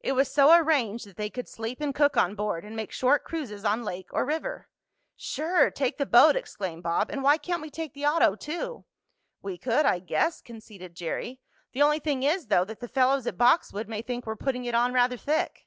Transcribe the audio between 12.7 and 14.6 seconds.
the fellows at Boxwood may think we're